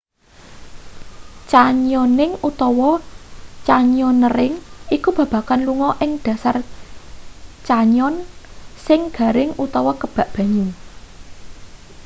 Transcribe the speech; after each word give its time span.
canyoning 1.51 2.33
utawa: 2.49 2.91
canyoneering 3.67 4.53
iku 4.95 5.09
babagan 5.17 5.61
lunga 5.67 5.91
ing 6.03 6.11
dhasar 6.23 6.55
canyon 7.67 8.15
sing 8.85 8.99
garing 9.17 9.51
utawa 9.65 9.91
kebak 10.01 10.27
banyu 10.35 10.67